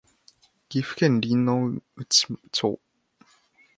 [0.67, 2.79] 岐阜県輪之内町